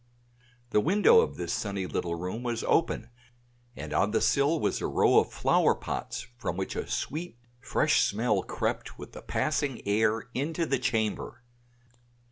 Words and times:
The 0.71 0.79
window 0.79 1.19
of 1.19 1.35
this 1.37 1.53
sunny 1.53 1.85
little 1.85 2.15
room 2.15 2.41
was 2.41 2.63
open 2.63 3.11
and 3.75 3.93
on 3.93 4.09
the 4.09 4.19
sill 4.19 4.59
was 4.59 4.81
a 4.81 4.87
row 4.87 5.19
of 5.19 5.31
flower 5.31 5.75
pots 5.75 6.25
from 6.39 6.57
which 6.57 6.75
a 6.75 6.87
sweet 6.89 7.37
fresh 7.59 8.01
smell 8.03 8.41
crept 8.41 8.97
with 8.97 9.11
the 9.11 9.21
passing 9.21 9.79
air 9.87 10.27
into 10.33 10.65
the 10.65 10.79
chamber. 10.79 11.43